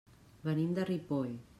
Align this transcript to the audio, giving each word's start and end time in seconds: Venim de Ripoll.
Venim 0.47 0.73
de 0.79 0.87
Ripoll. 0.91 1.41